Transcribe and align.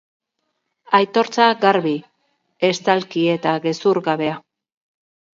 Aitortza 0.99 1.49
garbi, 1.65 1.91
estalki 2.69 3.21
eta 3.35 3.53
gezur 3.67 4.01
gabea. 4.09 4.39